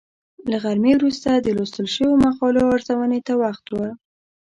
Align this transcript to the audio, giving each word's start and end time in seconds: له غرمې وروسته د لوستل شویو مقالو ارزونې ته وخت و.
له 0.49 0.57
غرمې 0.63 0.93
وروسته 0.95 1.29
د 1.35 1.47
لوستل 1.57 1.87
شویو 1.95 2.21
مقالو 2.25 2.71
ارزونې 2.75 3.19
ته 3.27 3.33
وخت 3.43 3.65
و. 3.71 3.77